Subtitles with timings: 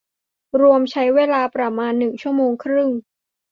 [0.61, 2.89] รวมใช้เวลาประมาณหนึ่งชั่วโมงครึ่ง